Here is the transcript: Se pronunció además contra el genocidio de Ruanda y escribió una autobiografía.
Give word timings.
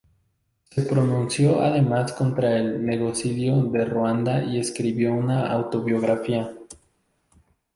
Se 0.71 0.81
pronunció 0.81 1.61
además 1.61 2.13
contra 2.13 2.57
el 2.57 2.83
genocidio 2.83 3.61
de 3.65 3.85
Ruanda 3.85 4.43
y 4.43 4.57
escribió 4.57 5.13
una 5.13 5.51
autobiografía. 5.51 6.55